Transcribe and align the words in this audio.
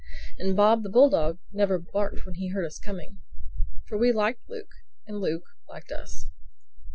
And 0.39 0.55
Bob, 0.57 0.81
the 0.81 0.89
bulldog, 0.89 1.37
never 1.51 1.77
barked 1.77 2.25
when 2.25 2.33
he 2.33 2.47
heard 2.49 2.65
us 2.65 2.79
coming. 2.79 3.19
For 3.87 3.99
we 3.99 4.11
liked 4.11 4.49
Luke; 4.49 4.71
and 5.05 5.19
Luke 5.21 5.43
liked 5.69 5.91
us. 5.91 6.25